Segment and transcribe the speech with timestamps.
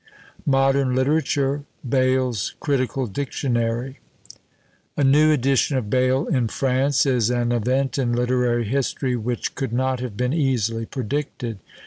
[0.47, 3.99] MODERN LITERATURE BAYLE'S CRITICAL DICTIONARY
[4.97, 9.71] A new edition of Bayle in France is an event in literary history which could
[9.71, 11.59] not have been easily predicted.